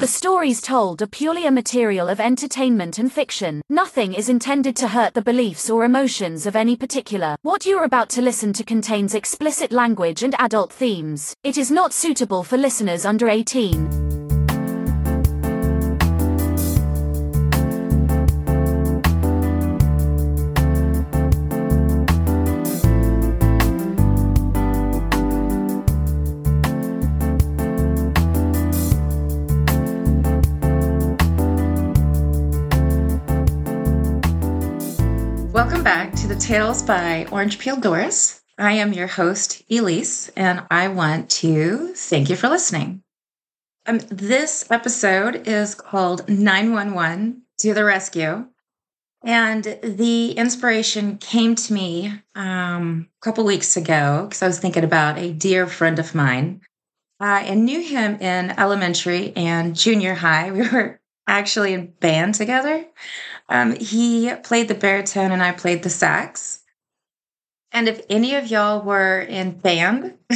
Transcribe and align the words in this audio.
The 0.00 0.08
stories 0.08 0.60
told 0.60 1.00
are 1.00 1.06
purely 1.06 1.46
a 1.46 1.50
material 1.50 2.08
of 2.10 2.20
entertainment 2.20 2.98
and 2.98 3.10
fiction. 3.10 3.62
Nothing 3.70 4.12
is 4.12 4.28
intended 4.28 4.76
to 4.76 4.88
hurt 4.88 5.14
the 5.14 5.22
beliefs 5.22 5.70
or 5.70 5.84
emotions 5.84 6.44
of 6.44 6.56
any 6.56 6.76
particular. 6.76 7.36
What 7.40 7.64
you're 7.64 7.84
about 7.84 8.10
to 8.10 8.20
listen 8.22 8.52
to 8.54 8.64
contains 8.64 9.14
explicit 9.14 9.72
language 9.72 10.22
and 10.22 10.34
adult 10.38 10.72
themes. 10.72 11.34
It 11.42 11.56
is 11.56 11.70
not 11.70 11.94
suitable 11.94 12.42
for 12.42 12.58
listeners 12.58 13.06
under 13.06 13.30
18. 13.30 14.13
To 36.24 36.28
the 36.28 36.40
Tales 36.40 36.82
by 36.82 37.26
Orange 37.30 37.58
Peel 37.58 37.76
Doris. 37.76 38.40
I 38.56 38.72
am 38.72 38.94
your 38.94 39.06
host, 39.06 39.62
Elise, 39.70 40.30
and 40.30 40.62
I 40.70 40.88
want 40.88 41.28
to 41.42 41.92
thank 41.92 42.30
you 42.30 42.36
for 42.36 42.48
listening. 42.48 43.02
Um, 43.84 43.98
this 44.08 44.64
episode 44.70 45.46
is 45.46 45.74
called 45.74 46.26
911 46.26 47.42
to 47.58 47.74
the 47.74 47.84
Rescue. 47.84 48.46
And 49.22 49.64
the 49.82 50.30
inspiration 50.32 51.18
came 51.18 51.56
to 51.56 51.74
me 51.74 52.14
um, 52.34 53.06
a 53.20 53.22
couple 53.22 53.44
weeks 53.44 53.76
ago 53.76 54.24
because 54.26 54.42
I 54.42 54.46
was 54.46 54.58
thinking 54.58 54.84
about 54.84 55.18
a 55.18 55.30
dear 55.30 55.66
friend 55.66 55.98
of 55.98 56.14
mine. 56.14 56.62
I 57.20 57.52
knew 57.52 57.82
him 57.82 58.14
in 58.14 58.58
elementary 58.58 59.36
and 59.36 59.76
junior 59.76 60.14
high. 60.14 60.50
We 60.52 60.66
were 60.66 61.00
actually 61.26 61.74
in 61.74 61.92
band 62.00 62.34
together. 62.34 62.86
Um, 63.48 63.76
he 63.76 64.34
played 64.42 64.68
the 64.68 64.74
baritone 64.74 65.32
and 65.32 65.42
I 65.42 65.52
played 65.52 65.82
the 65.82 65.90
sax. 65.90 66.60
And 67.72 67.88
if 67.88 68.00
any 68.08 68.36
of 68.36 68.46
y'all 68.46 68.82
were 68.82 69.20
in 69.20 69.50
band, 69.50 70.14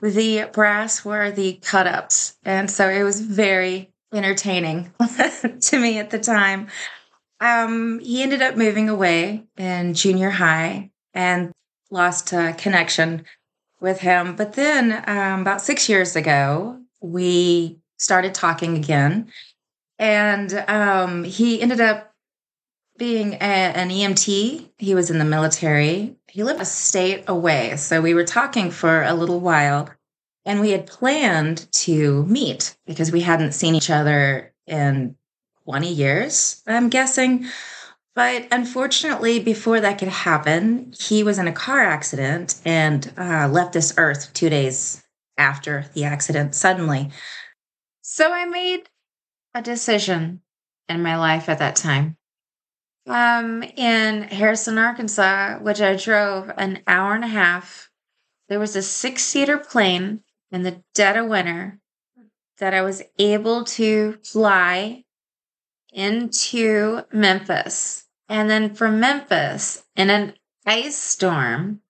the 0.00 0.50
brass 0.52 1.04
were 1.04 1.30
the 1.30 1.54
cut 1.62 1.86
ups. 1.86 2.36
And 2.44 2.70
so 2.70 2.88
it 2.88 3.04
was 3.04 3.20
very 3.20 3.92
entertaining 4.12 4.92
to 5.60 5.78
me 5.78 5.98
at 5.98 6.10
the 6.10 6.18
time. 6.18 6.66
Um, 7.40 8.00
he 8.00 8.22
ended 8.22 8.42
up 8.42 8.56
moving 8.56 8.88
away 8.88 9.44
in 9.56 9.94
junior 9.94 10.30
high 10.30 10.90
and 11.14 11.52
lost 11.90 12.32
a 12.32 12.54
connection 12.58 13.24
with 13.80 14.00
him. 14.00 14.36
But 14.36 14.54
then 14.54 15.04
um, 15.06 15.42
about 15.42 15.60
six 15.60 15.88
years 15.88 16.16
ago, 16.16 16.80
we 17.00 17.78
started 17.98 18.34
talking 18.34 18.76
again. 18.76 19.30
And 19.98 20.52
um, 20.68 21.24
he 21.24 21.60
ended 21.60 21.80
up 21.80 22.11
being 23.02 23.34
a, 23.34 23.36
an 23.74 23.88
EMT, 23.88 24.70
he 24.78 24.94
was 24.94 25.10
in 25.10 25.18
the 25.18 25.24
military. 25.24 26.14
He 26.28 26.44
lived 26.44 26.60
a 26.60 26.64
state 26.64 27.24
away. 27.26 27.76
So 27.76 28.00
we 28.00 28.14
were 28.14 28.22
talking 28.22 28.70
for 28.70 29.02
a 29.02 29.12
little 29.12 29.40
while 29.40 29.90
and 30.44 30.60
we 30.60 30.70
had 30.70 30.86
planned 30.86 31.66
to 31.72 32.22
meet 32.26 32.76
because 32.86 33.10
we 33.10 33.22
hadn't 33.22 33.54
seen 33.54 33.74
each 33.74 33.90
other 33.90 34.54
in 34.68 35.16
20 35.64 35.92
years, 35.92 36.62
I'm 36.64 36.90
guessing. 36.90 37.46
But 38.14 38.46
unfortunately, 38.52 39.40
before 39.40 39.80
that 39.80 39.98
could 39.98 40.06
happen, 40.06 40.94
he 40.96 41.24
was 41.24 41.40
in 41.40 41.48
a 41.48 41.52
car 41.52 41.80
accident 41.80 42.60
and 42.64 43.12
uh, 43.18 43.48
left 43.48 43.72
this 43.72 43.94
earth 43.96 44.32
two 44.32 44.48
days 44.48 45.02
after 45.36 45.86
the 45.94 46.04
accident 46.04 46.54
suddenly. 46.54 47.10
So 48.02 48.32
I 48.32 48.44
made 48.44 48.88
a 49.54 49.60
decision 49.60 50.42
in 50.88 51.02
my 51.02 51.18
life 51.18 51.48
at 51.48 51.58
that 51.58 51.74
time 51.74 52.16
um, 53.06 53.62
in 53.62 54.22
Harrison, 54.22 54.78
Arkansas, 54.78 55.58
which 55.58 55.80
I 55.80 55.96
drove 55.96 56.50
an 56.56 56.82
hour 56.86 57.14
and 57.14 57.24
a 57.24 57.28
half. 57.28 57.90
There 58.48 58.60
was 58.60 58.76
a 58.76 58.82
six 58.82 59.22
seater 59.24 59.58
plane 59.58 60.22
in 60.50 60.62
the 60.62 60.82
dead 60.94 61.16
of 61.16 61.26
winter 61.26 61.80
that 62.58 62.74
I 62.74 62.82
was 62.82 63.02
able 63.18 63.64
to 63.64 64.18
fly 64.24 65.04
into 65.92 67.02
Memphis. 67.12 68.06
And 68.28 68.48
then 68.48 68.74
from 68.74 69.00
Memphis, 69.00 69.84
in 69.96 70.10
an 70.10 70.34
ice 70.64 70.96
storm, 70.96 71.80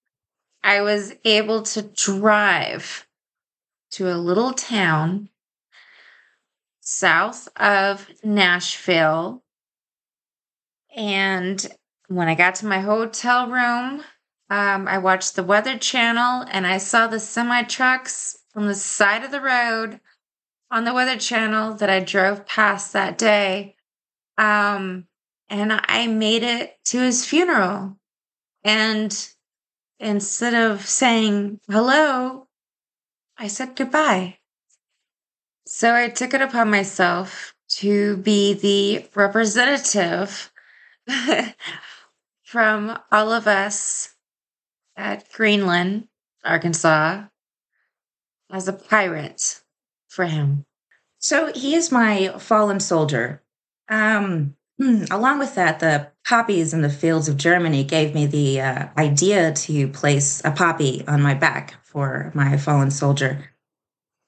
I 0.64 0.80
was 0.80 1.14
able 1.24 1.62
to 1.62 1.82
drive 1.82 3.06
to 3.92 4.10
a 4.10 4.16
little 4.16 4.52
town 4.52 5.28
south 6.80 7.48
of 7.56 8.08
Nashville 8.24 9.42
and 10.94 11.66
when 12.08 12.28
I 12.28 12.34
got 12.34 12.56
to 12.56 12.66
my 12.66 12.80
hotel 12.80 13.48
room, 13.48 14.04
um, 14.50 14.86
I 14.86 14.98
watched 14.98 15.34
the 15.34 15.42
Weather 15.42 15.78
Channel 15.78 16.44
and 16.50 16.66
I 16.66 16.78
saw 16.78 17.06
the 17.06 17.20
semi 17.20 17.62
trucks 17.62 18.38
from 18.52 18.66
the 18.66 18.74
side 18.74 19.24
of 19.24 19.30
the 19.30 19.40
road 19.40 20.00
on 20.70 20.84
the 20.84 20.92
Weather 20.92 21.16
Channel 21.16 21.74
that 21.74 21.88
I 21.88 22.00
drove 22.00 22.46
past 22.46 22.92
that 22.92 23.16
day. 23.16 23.76
Um, 24.36 25.06
and 25.48 25.72
I 25.72 26.06
made 26.06 26.42
it 26.42 26.78
to 26.86 27.00
his 27.00 27.24
funeral. 27.24 27.96
And 28.64 29.28
instead 29.98 30.54
of 30.54 30.86
saying 30.86 31.60
hello, 31.68 32.48
I 33.38 33.48
said 33.48 33.76
goodbye. 33.76 34.38
So 35.66 35.94
I 35.94 36.08
took 36.08 36.34
it 36.34 36.42
upon 36.42 36.70
myself 36.70 37.54
to 37.80 38.18
be 38.18 38.52
the 38.52 39.08
representative 39.14 40.51
from 42.42 42.98
all 43.10 43.32
of 43.32 43.46
us 43.46 44.14
at 44.96 45.30
Greenland, 45.32 46.08
Arkansas, 46.44 47.24
as 48.50 48.68
a 48.68 48.72
pirate 48.72 49.62
for 50.08 50.26
him. 50.26 50.64
So 51.18 51.52
he 51.52 51.74
is 51.74 51.90
my 51.90 52.34
fallen 52.38 52.80
soldier. 52.80 53.42
Um, 53.88 54.56
hmm, 54.78 55.04
along 55.10 55.38
with 55.38 55.54
that, 55.54 55.80
the 55.80 56.10
poppies 56.26 56.74
in 56.74 56.82
the 56.82 56.90
fields 56.90 57.28
of 57.28 57.36
Germany 57.36 57.84
gave 57.84 58.14
me 58.14 58.26
the 58.26 58.60
uh, 58.60 58.88
idea 58.98 59.52
to 59.52 59.88
place 59.88 60.42
a 60.44 60.50
poppy 60.50 61.04
on 61.06 61.22
my 61.22 61.34
back 61.34 61.74
for 61.84 62.30
my 62.34 62.56
fallen 62.56 62.90
soldier. 62.90 63.50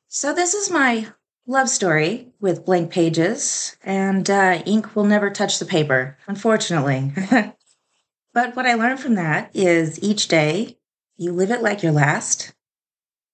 So 0.09 0.33
this 0.33 0.55
is 0.55 0.71
my 0.71 1.09
love 1.47 1.69
story 1.69 2.33
with 2.41 2.65
blank 2.65 2.91
pages, 2.91 3.77
and 3.83 4.29
uh, 4.31 4.63
ink 4.67 4.95
will 4.95 5.05
never 5.05 5.31
touch 5.31 5.59
the 5.59 5.67
paper, 5.67 6.17
unfortunately. 6.27 7.13
but 8.33 8.57
what 8.57 8.67
I 8.67 8.75
learned 8.75 9.01
from 9.01 9.15
that 9.15 9.51
is 9.55 10.03
each 10.03 10.29
day 10.29 10.79
you 11.17 11.33
live 11.33 11.51
it 11.51 11.63
like 11.63 11.83
your 11.83 11.93
last 11.93 12.55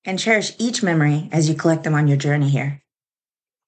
and 0.05 0.19
cherish 0.19 0.53
each 0.59 0.83
memory 0.83 1.29
as 1.33 1.49
you 1.49 1.55
collect 1.55 1.85
them 1.85 1.95
on 1.95 2.09
your 2.09 2.17
journey 2.17 2.49
here. 2.49 2.83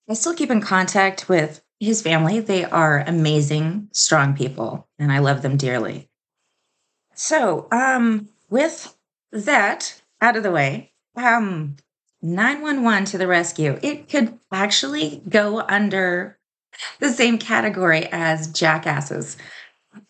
I 0.09 0.15
still 0.15 0.35
keep 0.35 0.51
in 0.51 0.61
contact 0.61 1.29
with 1.29 1.63
his 1.79 2.03
family. 2.03 2.41
They 2.41 2.65
are 2.65 3.01
amazing, 3.07 3.89
strong 3.93 4.35
people, 4.35 4.89
and 4.99 5.13
I 5.13 5.19
love 5.19 5.43
them 5.43 5.57
dearly. 5.57 6.11
So, 7.15 7.69
um, 7.71 8.29
with 8.51 8.97
that 9.31 10.03
out 10.21 10.37
of 10.37 10.43
the 10.43 10.51
way, 10.51 10.93
um, 11.17 11.77
911 12.23 13.07
to 13.07 13.19
the 13.19 13.27
rescue. 13.27 13.79
It 13.83 14.09
could 14.09 14.39
actually 14.53 15.23
go 15.29 15.61
under 15.61 16.39
the 17.01 17.11
same 17.11 17.39
category 17.39 18.07
as 18.11 18.47
jackasses. 18.53 19.37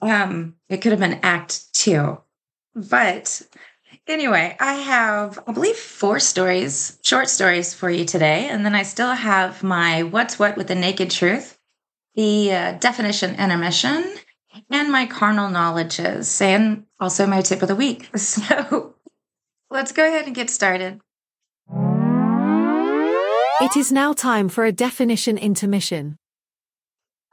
Um, 0.00 0.56
it 0.68 0.78
could 0.78 0.92
have 0.92 1.00
been 1.00 1.20
act 1.22 1.72
two. 1.72 2.20
But 2.74 3.42
anyway, 4.06 4.56
I 4.60 4.74
have, 4.74 5.38
I 5.46 5.52
believe, 5.52 5.76
four 5.76 6.20
stories, 6.20 6.98
short 7.02 7.28
stories 7.28 7.74
for 7.74 7.90
you 7.90 8.04
today. 8.04 8.48
And 8.48 8.64
then 8.64 8.74
I 8.74 8.82
still 8.82 9.12
have 9.12 9.62
my 9.62 10.02
What's 10.02 10.38
What 10.38 10.56
with 10.56 10.68
the 10.68 10.74
Naked 10.74 11.10
Truth, 11.10 11.58
the 12.14 12.52
uh, 12.52 12.72
definition 12.72 13.34
intermission, 13.34 14.04
and 14.70 14.92
my 14.92 15.06
carnal 15.06 15.48
knowledges, 15.48 16.40
and 16.40 16.84
also 17.00 17.26
my 17.26 17.40
tip 17.40 17.62
of 17.62 17.68
the 17.68 17.76
week. 17.76 18.10
So 18.16 18.94
let's 19.70 19.92
go 19.92 20.06
ahead 20.06 20.26
and 20.26 20.34
get 20.34 20.50
started. 20.50 21.00
It 23.60 23.76
is 23.76 23.92
now 23.92 24.12
time 24.12 24.48
for 24.48 24.64
a 24.64 24.72
definition 24.72 25.38
intermission. 25.38 26.16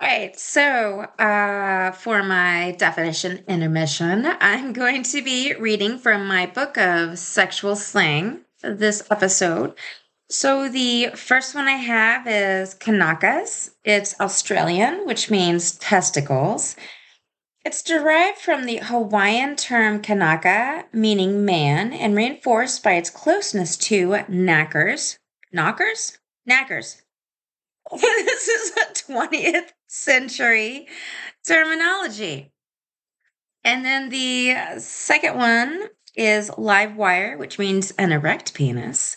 All 0.02 0.08
right, 0.08 0.40
so 0.40 1.02
uh, 1.20 1.92
for 1.92 2.24
my 2.24 2.76
definition 2.78 3.44
intermission, 3.48 4.26
I'm 4.40 4.72
going 4.72 5.04
to 5.04 5.22
be 5.22 5.54
reading 5.56 5.98
from 5.98 6.28
my 6.28 6.46
book 6.46 6.78
of 6.78 7.20
sexual 7.20 7.76
slang 7.76 8.42
this 8.62 9.04
episode. 9.12 9.74
So 10.30 10.70
the 10.70 11.10
first 11.16 11.56
one 11.56 11.68
I 11.68 11.78
have 11.78 12.28
is 12.28 12.76
Kanakas. 12.76 13.72
It's 13.84 14.20
Australian, 14.22 15.06
which 15.06 15.30
means 15.30 15.78
testicles. 15.78 16.76
It's 17.66 17.84
derived 17.84 18.38
from 18.38 18.66
the 18.66 18.78
Hawaiian 18.78 19.58
term 19.58 20.02
kanaka, 20.02 20.86
meaning 20.94 21.44
man, 21.44 21.92
and 21.92 22.16
reinforced 22.16 22.84
by 22.84 22.94
its 22.94 23.10
closeness 23.10 23.76
to 23.78 24.24
knackers. 24.30 25.19
Knockers? 25.52 26.18
Knackers. 26.48 27.02
this 27.92 28.48
is 28.48 28.72
a 28.72 29.12
20th 29.12 29.72
century 29.88 30.88
terminology. 31.46 32.52
And 33.64 33.84
then 33.84 34.10
the 34.10 34.80
second 34.80 35.36
one 35.38 35.90
is 36.16 36.52
live 36.58 36.96
wire, 36.96 37.38
which 37.38 37.58
means 37.58 37.92
an 37.92 38.12
erect 38.12 38.54
penis. 38.54 39.16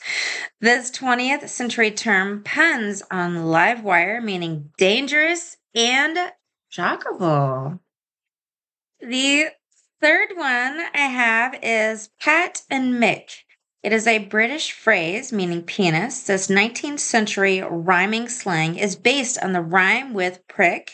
This 0.61 0.90
20th 0.90 1.49
century 1.49 1.90
term 1.90 2.43
puns 2.44 3.02
on 3.11 3.46
live 3.46 3.82
wire, 3.82 4.20
meaning 4.20 4.70
dangerous 4.78 5.56
and 5.75 6.19
shockable. 6.73 7.81
The 9.00 9.49
third 10.00 10.31
one 10.37 10.81
I 10.94 11.08
have 11.08 11.58
is 11.62 12.11
Pat 12.20 12.62
and 12.70 12.94
Mick. 12.94 13.44
It 13.82 13.93
is 13.93 14.06
a 14.06 14.19
British 14.19 14.70
phrase 14.73 15.32
meaning 15.32 15.62
penis. 15.62 16.23
This 16.23 16.46
19th 16.46 17.00
century 17.00 17.61
rhyming 17.61 18.29
slang 18.29 18.76
is 18.76 18.94
based 18.94 19.43
on 19.43 19.52
the 19.52 19.61
rhyme 19.61 20.14
with 20.14 20.46
prick. 20.46 20.93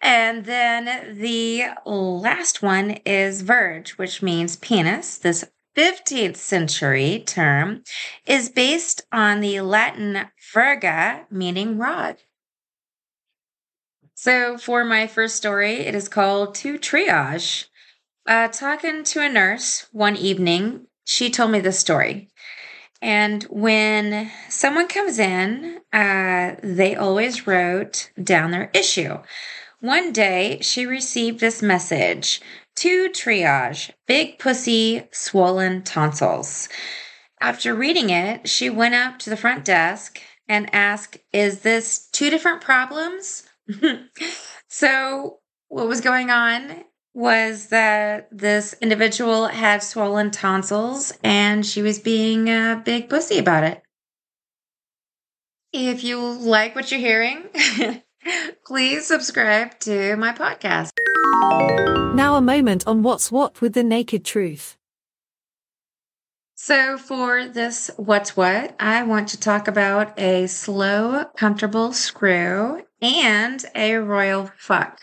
And 0.00 0.44
then 0.44 1.16
the 1.18 1.68
last 1.86 2.62
one 2.62 2.90
is 3.06 3.40
verge, 3.40 3.92
which 3.92 4.20
means 4.20 4.56
penis. 4.56 5.16
This 5.16 5.46
15th 5.74 6.36
century 6.36 7.24
term 7.26 7.82
is 8.26 8.50
based 8.50 9.00
on 9.10 9.40
the 9.40 9.62
Latin 9.62 10.26
virga, 10.54 11.24
meaning 11.30 11.78
rod. 11.78 12.18
So, 14.14 14.58
for 14.58 14.84
my 14.84 15.06
first 15.06 15.36
story, 15.36 15.76
it 15.76 15.94
is 15.94 16.08
called 16.08 16.54
To 16.56 16.78
Triage. 16.78 17.66
Uh, 18.26 18.48
talking 18.48 19.02
to 19.04 19.20
a 19.20 19.28
nurse 19.28 19.88
one 19.92 20.16
evening, 20.16 20.86
she 21.04 21.30
told 21.30 21.50
me 21.50 21.60
this 21.60 21.78
story. 21.78 22.28
And 23.00 23.42
when 23.44 24.30
someone 24.48 24.88
comes 24.88 25.18
in, 25.18 25.80
uh, 25.92 26.54
they 26.62 26.96
always 26.96 27.46
wrote 27.46 28.10
down 28.22 28.50
their 28.50 28.70
issue. 28.72 29.18
One 29.80 30.12
day, 30.12 30.58
she 30.62 30.86
received 30.86 31.40
this 31.40 31.60
message 31.60 32.40
to 32.76 33.10
triage 33.10 33.90
big 34.06 34.38
pussy, 34.38 35.06
swollen 35.12 35.82
tonsils. 35.82 36.68
After 37.40 37.74
reading 37.74 38.08
it, 38.08 38.48
she 38.48 38.70
went 38.70 38.94
up 38.94 39.18
to 39.18 39.30
the 39.30 39.36
front 39.36 39.66
desk 39.66 40.20
and 40.48 40.74
asked, 40.74 41.18
Is 41.32 41.60
this 41.60 42.08
two 42.10 42.30
different 42.30 42.62
problems? 42.62 43.42
so, 44.68 45.40
what 45.68 45.88
was 45.88 46.00
going 46.00 46.30
on 46.30 46.84
was 47.14 47.68
that 47.68 48.28
this 48.32 48.74
individual 48.82 49.46
had 49.46 49.82
swollen 49.82 50.32
tonsils 50.32 51.12
and 51.22 51.64
she 51.64 51.80
was 51.80 52.00
being 52.00 52.48
a 52.48 52.82
big 52.84 53.08
pussy 53.08 53.38
about 53.38 53.62
it. 53.62 53.82
If 55.72 56.04
you 56.04 56.20
like 56.20 56.74
what 56.74 56.90
you're 56.90 57.00
hearing, 57.00 57.44
please 58.66 59.06
subscribe 59.06 59.78
to 59.80 60.16
my 60.16 60.32
podcast. 60.32 60.90
Now, 62.14 62.36
a 62.36 62.40
moment 62.40 62.86
on 62.86 63.02
What's 63.02 63.30
What 63.30 63.60
with 63.60 63.74
the 63.74 63.82
Naked 63.82 64.24
Truth. 64.24 64.76
So, 66.54 66.96
for 66.96 67.46
this 67.46 67.90
What's 67.96 68.36
What, 68.36 68.74
I 68.78 69.02
want 69.02 69.28
to 69.28 69.40
talk 69.40 69.68
about 69.68 70.18
a 70.18 70.46
slow, 70.46 71.24
comfortable 71.36 71.92
screw 71.92 72.82
and 73.02 73.64
a 73.74 73.96
royal 73.96 74.50
fuck. 74.56 75.00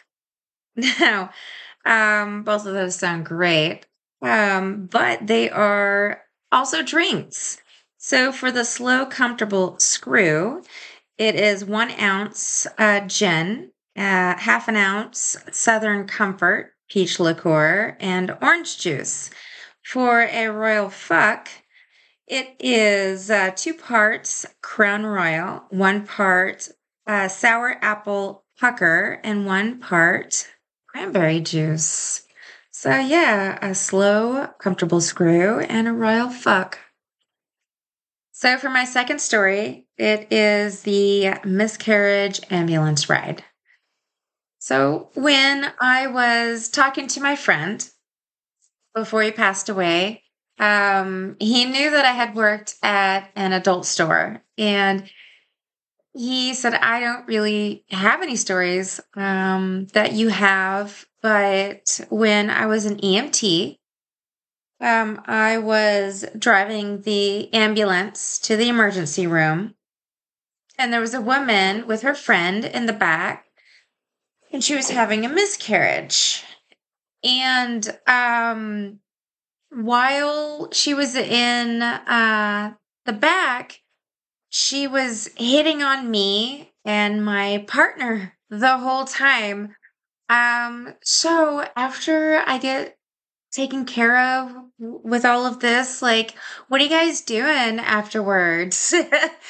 Now, 0.99 1.31
um, 1.85 2.43
both 2.43 2.65
of 2.65 2.73
those 2.73 2.95
sound 2.95 3.25
great, 3.25 3.85
um, 4.21 4.87
but 4.87 5.25
they 5.27 5.49
are 5.49 6.21
also 6.51 6.83
drinks. 6.83 7.61
So, 7.97 8.31
for 8.31 8.51
the 8.51 8.65
slow, 8.65 9.05
comfortable 9.05 9.77
screw, 9.79 10.63
it 11.17 11.35
is 11.35 11.63
one 11.63 11.91
ounce 11.99 12.65
uh, 12.77 13.01
gin, 13.01 13.71
uh, 13.95 14.37
half 14.37 14.67
an 14.67 14.75
ounce 14.75 15.37
Southern 15.51 16.07
Comfort 16.07 16.73
peach 16.91 17.19
liqueur, 17.19 17.95
and 17.99 18.37
orange 18.41 18.77
juice. 18.77 19.29
For 19.83 20.21
a 20.21 20.47
royal 20.49 20.89
fuck, 20.89 21.49
it 22.27 22.55
is 22.59 23.31
uh, 23.31 23.51
two 23.55 23.73
parts 23.73 24.45
Crown 24.61 25.05
Royal, 25.05 25.63
one 25.69 26.05
part 26.05 26.67
uh, 27.07 27.27
sour 27.29 27.77
apple 27.81 28.43
pucker, 28.59 29.19
and 29.23 29.45
one 29.45 29.79
part 29.79 30.47
cranberry 30.91 31.39
juice. 31.39 32.23
So, 32.71 32.97
yeah, 32.97 33.57
a 33.61 33.75
slow, 33.75 34.47
comfortable 34.59 35.01
screw 35.01 35.59
and 35.59 35.87
a 35.87 35.93
royal 35.93 36.29
fuck. 36.29 36.79
So, 38.31 38.57
for 38.57 38.69
my 38.69 38.85
second 38.85 39.19
story, 39.19 39.87
it 39.97 40.31
is 40.31 40.81
the 40.81 41.35
miscarriage 41.45 42.41
ambulance 42.49 43.09
ride. 43.09 43.43
So, 44.59 45.09
when 45.15 45.71
I 45.79 46.07
was 46.07 46.69
talking 46.69 47.07
to 47.09 47.21
my 47.21 47.35
friend 47.35 47.87
before 48.95 49.21
he 49.21 49.31
passed 49.31 49.69
away, 49.69 50.23
um, 50.59 51.35
he 51.39 51.65
knew 51.65 51.91
that 51.91 52.05
I 52.05 52.11
had 52.11 52.35
worked 52.35 52.75
at 52.83 53.31
an 53.35 53.53
adult 53.53 53.85
store 53.85 54.43
and 54.57 55.09
he 56.13 56.53
said, 56.53 56.73
I 56.73 56.99
don't 56.99 57.27
really 57.27 57.85
have 57.89 58.21
any 58.21 58.35
stories 58.35 58.99
um, 59.15 59.87
that 59.93 60.13
you 60.13 60.27
have, 60.29 61.05
but 61.21 62.01
when 62.09 62.49
I 62.49 62.65
was 62.65 62.85
an 62.85 62.97
EMT, 62.97 63.77
um, 64.81 65.21
I 65.25 65.59
was 65.59 66.25
driving 66.37 67.01
the 67.01 67.53
ambulance 67.53 68.39
to 68.39 68.57
the 68.57 68.67
emergency 68.67 69.27
room, 69.27 69.75
and 70.77 70.91
there 70.91 70.99
was 70.99 71.13
a 71.13 71.21
woman 71.21 71.87
with 71.87 72.01
her 72.01 72.15
friend 72.15 72.65
in 72.65 72.87
the 72.87 72.93
back, 72.93 73.45
and 74.51 74.63
she 74.63 74.75
was 74.75 74.89
having 74.89 75.23
a 75.23 75.29
miscarriage. 75.29 76.43
And 77.23 77.87
um, 78.07 78.99
while 79.69 80.69
she 80.71 80.93
was 80.93 81.15
in 81.15 81.81
uh, 81.83 82.73
the 83.05 83.13
back, 83.13 83.80
she 84.51 84.85
was 84.85 85.29
hitting 85.37 85.81
on 85.81 86.11
me 86.11 86.73
and 86.83 87.23
my 87.23 87.63
partner 87.69 88.37
the 88.49 88.77
whole 88.77 89.05
time. 89.05 89.73
Um, 90.27 90.93
so 91.01 91.65
after 91.77 92.43
I 92.45 92.57
get 92.57 92.97
taken 93.53 93.85
care 93.85 94.17
of 94.17 94.53
with 94.77 95.23
all 95.23 95.45
of 95.45 95.61
this, 95.61 96.01
like, 96.01 96.35
what 96.67 96.81
are 96.81 96.83
you 96.83 96.89
guys 96.89 97.21
doing 97.21 97.79
afterwards? 97.79 98.93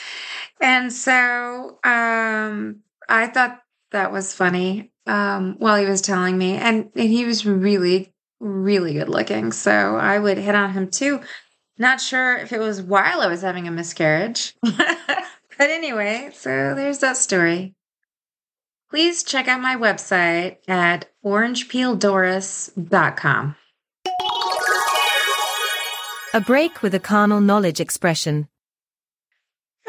and 0.61 0.93
so 0.93 1.79
um, 1.83 2.81
I 3.09 3.25
thought 3.25 3.59
that 3.91 4.11
was 4.11 4.35
funny 4.35 4.91
um, 5.07 5.55
while 5.57 5.77
he 5.77 5.89
was 5.89 6.03
telling 6.03 6.37
me, 6.37 6.53
and, 6.53 6.91
and 6.95 7.09
he 7.09 7.25
was 7.25 7.43
really 7.43 8.13
really 8.41 8.93
good 8.93 9.07
looking. 9.07 9.51
So 9.51 9.95
I 9.95 10.19
would 10.19 10.37
hit 10.37 10.55
on 10.55 10.71
him 10.73 10.89
too. 10.89 11.21
Not 11.77 12.01
sure 12.01 12.37
if 12.37 12.53
it 12.53 12.59
was 12.59 12.81
while 12.81 13.21
I 13.21 13.27
was 13.27 13.41
having 13.41 13.67
a 13.67 13.71
miscarriage. 13.71 14.55
but 14.61 14.79
anyway, 15.59 16.29
so 16.33 16.73
there's 16.75 16.99
that 16.99 17.17
story. 17.17 17.75
Please 18.89 19.23
check 19.23 19.47
out 19.47 19.61
my 19.61 19.75
website 19.75 20.57
at 20.67 21.09
orangepeeldoris.com. 21.23 23.55
A 26.33 26.39
break 26.39 26.81
with 26.81 26.95
a 26.95 26.99
carnal 26.99 27.41
knowledge 27.41 27.81
expression. 27.81 28.47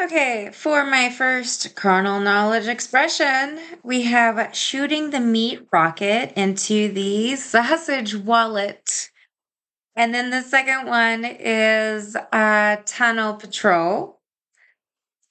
Okay, 0.00 0.50
for 0.52 0.84
my 0.84 1.10
first 1.10 1.76
carnal 1.76 2.18
knowledge 2.18 2.66
expression, 2.66 3.60
we 3.84 4.02
have 4.02 4.52
shooting 4.52 5.10
the 5.10 5.20
meat 5.20 5.68
rocket 5.72 6.32
into 6.36 6.92
the 6.92 7.36
sausage 7.36 8.16
wallet. 8.16 9.12
And 9.94 10.14
then 10.14 10.30
the 10.30 10.42
second 10.42 10.87
one 10.87 11.25
is 11.25 12.16
uh, 12.16 12.76
tunnel 12.87 13.34
patrol. 13.34 14.20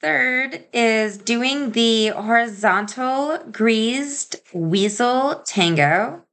Third 0.01 0.65
is 0.73 1.17
doing 1.17 1.71
the 1.71 2.07
horizontal 2.07 3.39
greased 3.51 4.35
weasel 4.53 5.41
tango. 5.45 6.23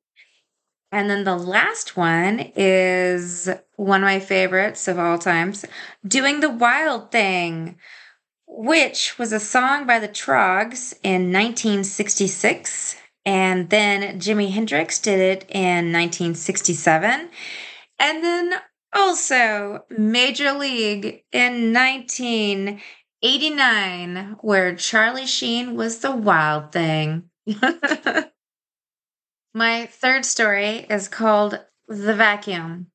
And 0.90 1.10
then 1.10 1.24
the 1.24 1.36
last 1.36 1.96
one 1.96 2.52
is 2.56 3.48
one 3.76 4.02
of 4.02 4.06
my 4.06 4.20
favorites 4.20 4.88
of 4.88 4.98
all 4.98 5.18
times 5.18 5.66
doing 6.06 6.40
the 6.40 6.50
wild 6.50 7.10
thing 7.10 7.76
which 8.50 9.18
was 9.18 9.32
a 9.32 9.38
song 9.38 9.86
by 9.86 9.98
the 9.98 10.08
Troggs 10.08 10.94
in 11.02 11.30
1966. 11.32 12.96
And 13.26 13.68
then 13.68 14.18
Jimi 14.18 14.50
Hendrix 14.50 14.98
did 14.98 15.20
it 15.20 15.44
in 15.50 15.92
1967. 15.92 17.28
And 17.98 18.22
then 18.22 18.54
also 18.92 19.84
Major 19.90 20.52
League 20.52 21.24
in 21.32 21.72
1989, 21.72 24.36
where 24.40 24.76
Charlie 24.76 25.26
Sheen 25.26 25.74
was 25.74 25.98
the 25.98 26.14
wild 26.14 26.70
thing. 26.72 27.30
My 29.54 29.86
third 29.86 30.24
story 30.24 30.86
is 30.88 31.08
called 31.08 31.58
The 31.88 32.14
Vacuum. 32.14 32.92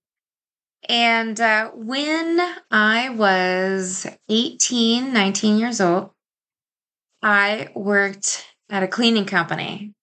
And 0.88 1.40
uh, 1.40 1.72
when 1.74 2.40
I 2.70 3.10
was 3.10 4.06
18, 4.30 5.14
19 5.14 5.58
years 5.58 5.80
old, 5.80 6.12
I 7.22 7.70
worked 7.74 8.46
at 8.70 8.84
a 8.84 8.88
cleaning 8.88 9.26
company. 9.26 9.94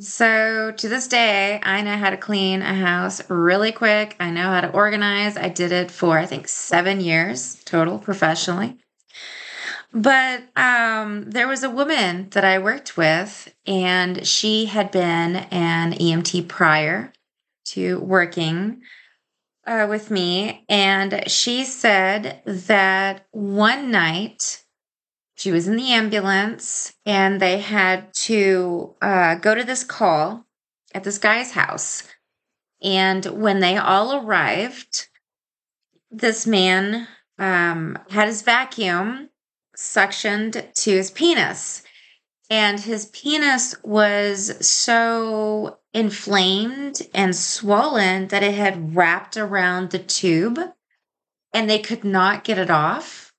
So 0.00 0.72
to 0.72 0.88
this 0.88 1.06
day, 1.06 1.60
I 1.62 1.82
know 1.82 1.96
how 1.96 2.10
to 2.10 2.16
clean 2.16 2.62
a 2.62 2.74
house 2.74 3.28
really 3.30 3.72
quick. 3.72 4.16
I 4.18 4.30
know 4.30 4.48
how 4.50 4.62
to 4.62 4.70
organize. 4.70 5.36
I 5.36 5.48
did 5.48 5.70
it 5.70 5.90
for, 5.90 6.18
I 6.18 6.26
think, 6.26 6.48
seven 6.48 7.00
years 7.00 7.62
total 7.64 7.98
professionally. 7.98 8.78
But 9.92 10.44
um, 10.56 11.30
there 11.30 11.46
was 11.46 11.62
a 11.62 11.70
woman 11.70 12.30
that 12.30 12.44
I 12.44 12.58
worked 12.58 12.96
with, 12.96 13.54
and 13.66 14.26
she 14.26 14.64
had 14.64 14.90
been 14.90 15.36
an 15.36 15.92
EMT 15.92 16.48
prior 16.48 17.12
to 17.66 18.00
working 18.00 18.80
uh, 19.66 19.86
with 19.88 20.10
me. 20.10 20.64
And 20.68 21.30
she 21.30 21.64
said 21.64 22.40
that 22.46 23.26
one 23.30 23.90
night 23.90 24.61
she 25.42 25.50
was 25.50 25.66
in 25.66 25.74
the 25.74 25.90
ambulance 25.90 26.94
and 27.04 27.40
they 27.40 27.58
had 27.58 28.14
to 28.14 28.94
uh, 29.02 29.34
go 29.34 29.56
to 29.56 29.64
this 29.64 29.82
call 29.82 30.46
at 30.94 31.02
this 31.02 31.18
guy's 31.18 31.50
house. 31.50 32.04
And 32.80 33.24
when 33.26 33.58
they 33.58 33.76
all 33.76 34.24
arrived, 34.24 35.08
this 36.12 36.46
man 36.46 37.08
um, 37.40 37.98
had 38.10 38.28
his 38.28 38.42
vacuum 38.42 39.30
suctioned 39.76 40.72
to 40.74 40.90
his 40.92 41.10
penis. 41.10 41.82
And 42.48 42.78
his 42.78 43.06
penis 43.06 43.74
was 43.82 44.64
so 44.64 45.78
inflamed 45.92 47.02
and 47.12 47.34
swollen 47.34 48.28
that 48.28 48.44
it 48.44 48.54
had 48.54 48.94
wrapped 48.94 49.36
around 49.36 49.90
the 49.90 49.98
tube 49.98 50.60
and 51.52 51.68
they 51.68 51.80
could 51.80 52.04
not 52.04 52.44
get 52.44 52.58
it 52.58 52.70
off. 52.70 53.31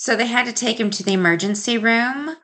So 0.00 0.16
they 0.16 0.28
had 0.28 0.46
to 0.46 0.52
take 0.54 0.80
him 0.80 0.88
to 0.92 1.02
the 1.02 1.12
emergency 1.12 1.76
room. 1.76 2.34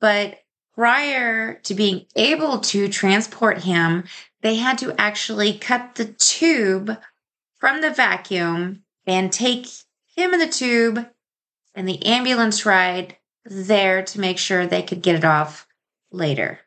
But 0.00 0.38
prior 0.76 1.54
to 1.64 1.74
being 1.74 2.06
able 2.14 2.60
to 2.60 2.86
transport 2.86 3.64
him, 3.64 4.04
they 4.42 4.54
had 4.54 4.78
to 4.78 4.94
actually 4.96 5.58
cut 5.58 5.96
the 5.96 6.04
tube 6.04 6.96
from 7.58 7.80
the 7.80 7.90
vacuum 7.90 8.84
and 9.08 9.32
take 9.32 9.66
him 10.14 10.32
in 10.32 10.38
the 10.38 10.46
tube 10.46 11.04
and 11.74 11.88
the 11.88 12.00
ambulance 12.06 12.64
ride 12.64 13.16
there 13.44 14.04
to 14.04 14.20
make 14.20 14.38
sure 14.38 14.64
they 14.64 14.80
could 14.80 15.02
get 15.02 15.16
it 15.16 15.24
off 15.24 15.66
later. 16.12 16.60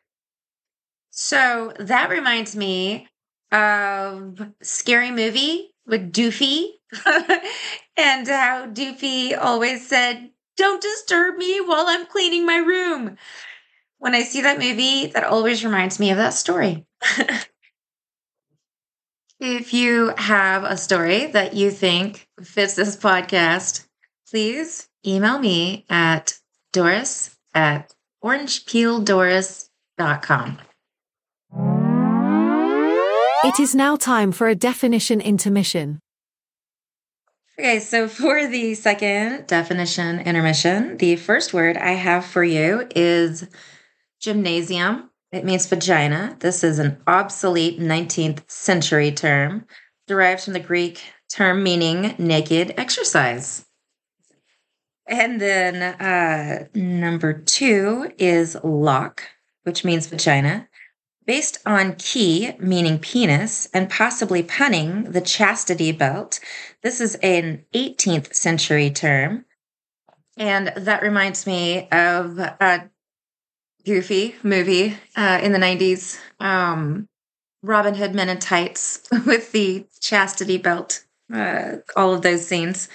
So 1.08 1.72
that 1.78 2.10
reminds 2.10 2.54
me 2.54 3.08
of 3.50 4.38
Scary 4.60 5.10
Movie 5.10 5.70
with 5.86 6.12
Doofy 6.12 6.66
and 7.96 8.28
how 8.28 8.66
Doofy 8.66 9.36
always 9.38 9.88
said, 9.88 10.30
Don't 10.56 10.80
disturb 10.80 11.36
me 11.36 11.60
while 11.60 11.86
I'm 11.88 12.06
cleaning 12.06 12.46
my 12.46 12.58
room. 12.58 13.16
When 13.98 14.14
I 14.14 14.22
see 14.22 14.42
that 14.42 14.58
movie, 14.58 15.06
that 15.08 15.24
always 15.24 15.64
reminds 15.64 15.98
me 15.98 16.10
of 16.10 16.18
that 16.18 16.34
story. 16.34 16.86
if 19.40 19.74
you 19.74 20.12
have 20.16 20.62
a 20.64 20.76
story 20.76 21.26
that 21.26 21.54
you 21.54 21.70
think 21.70 22.28
fits 22.42 22.74
this 22.74 22.96
podcast, 22.96 23.86
please 24.30 24.88
email 25.06 25.38
me 25.38 25.86
at 25.88 26.34
doris 26.72 27.36
at 27.54 27.94
orangepeeldoris.com. 28.22 30.58
It 33.44 33.60
is 33.60 33.74
now 33.74 33.96
time 33.96 34.32
for 34.32 34.48
a 34.48 34.54
definition 34.54 35.20
intermission. 35.20 36.00
Okay, 37.56 37.78
so 37.78 38.08
for 38.08 38.48
the 38.48 38.74
second 38.74 39.46
definition 39.46 40.18
intermission, 40.18 40.96
the 40.96 41.14
first 41.14 41.54
word 41.54 41.76
I 41.76 41.92
have 41.92 42.24
for 42.24 42.42
you 42.42 42.88
is 42.96 43.46
gymnasium. 44.20 45.10
It 45.30 45.44
means 45.44 45.66
vagina. 45.66 46.36
This 46.40 46.64
is 46.64 46.80
an 46.80 47.00
obsolete 47.06 47.78
19th 47.78 48.50
century 48.50 49.12
term 49.12 49.66
derived 50.08 50.42
from 50.42 50.54
the 50.54 50.58
Greek 50.58 51.00
term 51.32 51.62
meaning 51.62 52.16
naked 52.18 52.74
exercise. 52.76 53.64
And 55.06 55.40
then 55.40 55.80
uh, 55.80 56.66
number 56.74 57.34
two 57.34 58.10
is 58.18 58.56
lock, 58.64 59.22
which 59.62 59.84
means 59.84 60.08
vagina 60.08 60.68
based 61.26 61.58
on 61.64 61.96
key, 61.96 62.52
meaning 62.58 62.98
penis, 62.98 63.68
and 63.72 63.90
possibly 63.90 64.42
punning 64.42 65.04
the 65.04 65.20
chastity 65.20 65.92
belt. 65.92 66.40
This 66.82 67.00
is 67.00 67.14
an 67.16 67.64
18th 67.74 68.34
century 68.34 68.90
term. 68.90 69.44
And 70.36 70.72
that 70.76 71.02
reminds 71.02 71.46
me 71.46 71.88
of 71.90 72.38
a 72.38 72.90
goofy 73.84 74.34
movie 74.42 74.96
uh, 75.16 75.40
in 75.42 75.52
the 75.52 75.58
90s 75.58 76.18
um, 76.40 77.08
Robin 77.62 77.94
Hood 77.94 78.14
Men 78.14 78.28
in 78.28 78.38
Tights 78.38 79.06
with 79.26 79.52
the 79.52 79.86
chastity 80.00 80.58
belt, 80.58 81.04
uh, 81.32 81.76
all 81.96 82.12
of 82.12 82.22
those 82.22 82.46
scenes. 82.46 82.88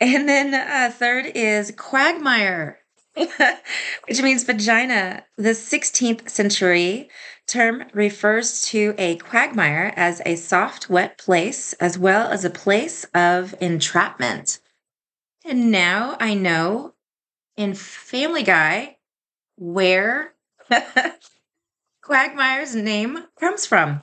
And 0.00 0.28
then 0.28 0.54
uh, 0.54 0.90
third 0.90 1.26
is 1.34 1.72
quagmire. 1.76 2.78
which 4.06 4.22
means 4.22 4.44
vagina. 4.44 5.24
The 5.36 5.50
16th 5.50 6.28
century 6.30 7.10
term 7.50 7.84
refers 7.92 8.62
to 8.62 8.94
a 8.96 9.16
quagmire 9.16 9.92
as 9.96 10.22
a 10.24 10.36
soft, 10.36 10.88
wet 10.88 11.18
place, 11.18 11.72
as 11.74 11.98
well 11.98 12.30
as 12.30 12.44
a 12.44 12.50
place 12.50 13.04
of 13.14 13.54
entrapment. 13.60 14.60
And 15.44 15.70
now 15.70 16.16
I 16.20 16.34
know 16.34 16.94
in 17.56 17.74
Family 17.74 18.42
Guy 18.42 18.96
where 19.56 20.34
Quagmire's 22.02 22.74
name 22.74 23.24
comes 23.38 23.66
from. 23.66 24.02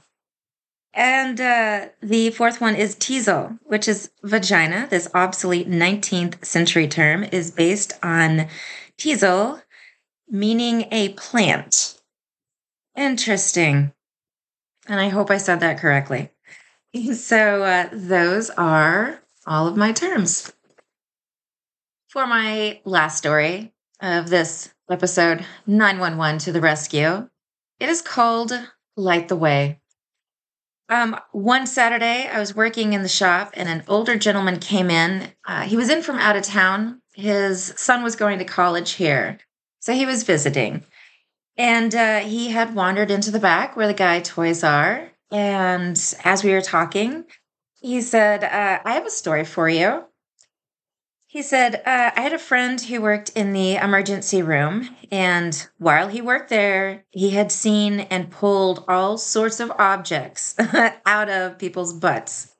And 0.93 1.39
uh, 1.39 1.87
the 2.01 2.31
fourth 2.31 2.59
one 2.59 2.75
is 2.75 2.95
teasel, 2.95 3.57
which 3.63 3.87
is 3.87 4.09
vagina. 4.23 4.87
This 4.89 5.07
obsolete 5.13 5.69
19th 5.69 6.43
century 6.43 6.87
term 6.87 7.23
is 7.23 7.51
based 7.51 7.93
on 8.01 8.47
teasel, 8.97 9.61
meaning 10.27 10.87
a 10.91 11.09
plant. 11.09 11.96
Interesting. 12.97 13.93
And 14.87 14.99
I 14.99 15.09
hope 15.09 15.29
I 15.29 15.37
said 15.37 15.61
that 15.61 15.79
correctly. 15.79 16.31
So, 17.13 17.61
uh, 17.61 17.89
those 17.93 18.49
are 18.49 19.21
all 19.45 19.67
of 19.67 19.77
my 19.77 19.91
terms. 19.91 20.51
For 22.07 22.25
my 22.25 22.79
last 22.85 23.19
story 23.19 23.73
of 24.01 24.29
this 24.29 24.73
episode, 24.89 25.45
911 25.67 26.39
to 26.39 26.51
the 26.51 26.61
rescue, 26.61 27.29
it 27.79 27.89
is 27.89 28.01
called 28.01 28.53
Light 28.95 29.27
the 29.27 29.35
Way. 29.35 29.79
Um, 30.89 31.19
one 31.33 31.67
Saturday, 31.67 32.27
I 32.27 32.39
was 32.39 32.55
working 32.55 32.93
in 32.93 33.03
the 33.03 33.09
shop 33.09 33.51
and 33.53 33.69
an 33.69 33.83
older 33.87 34.17
gentleman 34.17 34.59
came 34.59 34.89
in. 34.89 35.33
Uh, 35.45 35.63
he 35.63 35.75
was 35.77 35.89
in 35.89 36.01
from 36.01 36.17
out 36.17 36.37
of 36.37 36.43
town. 36.43 37.01
His 37.13 37.73
son 37.77 38.01
was 38.01 38.15
going 38.15 38.39
to 38.39 38.45
college 38.45 38.93
here. 38.93 39.37
So 39.81 39.93
he 39.93 40.05
was 40.05 40.23
visiting. 40.23 40.83
And 41.57 41.93
uh, 41.95 42.19
he 42.19 42.49
had 42.49 42.75
wandered 42.75 43.09
into 43.09 43.31
the 43.31 43.39
back 43.39 43.75
where 43.75 43.87
the 43.87 43.93
guy 43.93 44.19
toys 44.19 44.63
are. 44.63 45.11
And 45.31 45.99
as 46.23 46.43
we 46.43 46.51
were 46.51 46.61
talking, 46.61 47.25
he 47.81 48.01
said, 48.01 48.43
uh, 48.43 48.81
I 48.83 48.93
have 48.93 49.05
a 49.05 49.11
story 49.11 49.43
for 49.43 49.67
you. 49.67 50.03
He 51.29 51.41
said, 51.41 51.75
uh, 51.85 52.11
I 52.15 52.21
had 52.21 52.33
a 52.33 52.39
friend 52.39 52.79
who 52.79 53.01
worked 53.01 53.29
in 53.35 53.51
the 53.51 53.75
emergency 53.75 54.41
room, 54.41 54.95
and 55.11 55.67
while 55.77 56.07
he 56.07 56.21
worked 56.21 56.49
there, 56.49 57.03
he 57.11 57.31
had 57.31 57.51
seen 57.51 57.99
and 57.99 58.31
pulled 58.31 58.85
all 58.87 59.17
sorts 59.17 59.59
of 59.59 59.71
objects 59.71 60.55
out 61.05 61.29
of 61.29 61.59
people's 61.59 61.93
butts. 61.93 62.55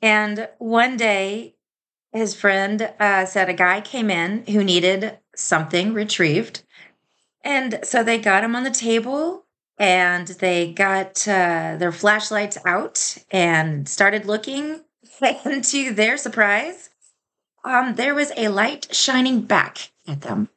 And 0.00 0.48
one 0.58 0.96
day, 0.96 1.56
his 2.12 2.34
friend 2.34 2.90
uh, 2.98 3.26
said 3.26 3.50
a 3.50 3.54
guy 3.54 3.82
came 3.82 4.10
in 4.10 4.44
who 4.46 4.64
needed 4.64 5.18
something 5.34 5.92
retrieved. 5.92 6.62
And 7.46 7.78
so 7.84 8.02
they 8.02 8.18
got 8.18 8.42
him 8.42 8.56
on 8.56 8.64
the 8.64 8.72
table 8.72 9.44
and 9.78 10.26
they 10.26 10.72
got 10.72 11.28
uh, 11.28 11.76
their 11.78 11.92
flashlights 11.92 12.58
out 12.66 13.18
and 13.30 13.88
started 13.88 14.26
looking. 14.26 14.80
And 15.20 15.64
to 15.64 15.94
their 15.94 16.18
surprise, 16.18 16.90
um, 17.64 17.94
there 17.94 18.14
was 18.14 18.32
a 18.36 18.48
light 18.48 18.94
shining 18.94 19.42
back 19.42 19.92
at 20.06 20.22
them. 20.22 20.50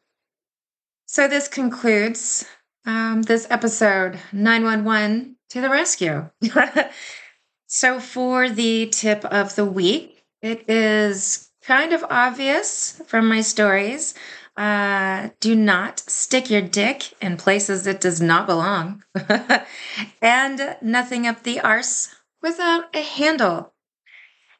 So 1.06 1.30
this 1.30 1.48
concludes 1.48 2.46
um, 2.86 3.22
this 3.22 3.48
episode 3.50 4.20
911 4.34 5.38
to 5.52 5.62
the 5.62 5.70
rescue. 5.70 6.30
so 7.68 8.00
for 8.00 8.50
the 8.50 8.88
tip 8.88 9.24
of 9.26 9.56
the 9.56 9.66
week, 9.66 10.26
it 10.42 10.68
is 10.68 11.50
kind 11.62 11.94
of 11.94 12.04
obvious 12.10 13.00
from 13.06 13.30
my 13.30 13.42
stories 13.42 14.16
Uh, 14.60 15.30
do 15.40 15.56
not 15.56 16.02
stick 16.02 16.50
your 16.50 16.62
dick 16.62 17.14
in 17.22 17.38
places 17.38 17.88
it 17.88 18.02
does 18.02 18.20
not 18.20 18.46
belong. 18.46 19.02
and 20.22 20.76
nothing 20.82 21.26
up 21.26 21.44
the 21.44 21.62
arse 21.62 22.14
without 22.42 22.94
a 22.94 23.02
handle. 23.02 23.72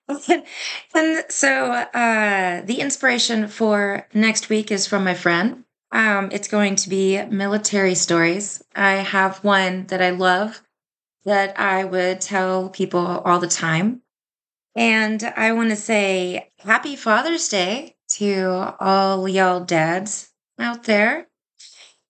and 0.96 1.26
so 1.28 1.74
uh, 1.74 2.62
the 2.62 2.80
inspiration 2.80 3.50
for 3.50 4.08
next 4.14 4.48
week 4.48 4.72
is 4.72 4.88
from 4.88 5.04
my 5.04 5.14
friend. 5.14 5.66
Um, 5.92 6.30
it's 6.32 6.48
going 6.48 6.78
to 6.78 6.90
be 6.90 7.22
military 7.26 7.96
stories. 7.96 8.64
I 8.74 8.94
have 8.94 9.44
one 9.44 9.88
that 9.88 10.02
I 10.02 10.12
love 10.12 10.62
that 11.26 11.60
I 11.60 11.84
would 11.84 12.22
tell 12.22 12.70
people 12.70 13.06
all 13.06 13.40
the 13.40 13.48
time. 13.48 14.02
And 14.78 15.22
I 15.36 15.52
want 15.52 15.72
to 15.72 15.76
say 15.76 16.52
happy 16.60 16.96
Father's 16.96 17.50
Day 17.50 17.98
to 18.10 18.76
all 18.80 19.28
y'all 19.28 19.62
dads 19.62 20.32
out 20.60 20.84
there. 20.84 21.28